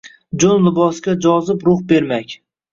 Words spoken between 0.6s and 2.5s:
libosga jozib ruh bermak.